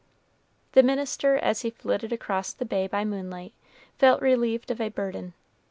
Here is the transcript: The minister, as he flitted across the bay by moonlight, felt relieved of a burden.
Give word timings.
The 0.71 0.81
minister, 0.81 1.35
as 1.37 1.61
he 1.61 1.69
flitted 1.69 2.11
across 2.11 2.53
the 2.53 2.65
bay 2.65 2.87
by 2.87 3.05
moonlight, 3.05 3.53
felt 3.99 4.19
relieved 4.19 4.71
of 4.71 4.81
a 4.81 4.89
burden. 4.89 5.35